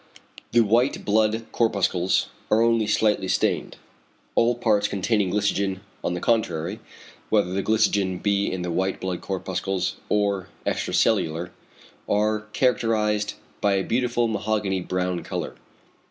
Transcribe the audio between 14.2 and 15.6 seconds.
mahogany brown colour.